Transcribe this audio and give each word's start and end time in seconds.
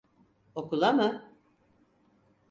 Okula 0.55 0.91
mı? 0.93 1.31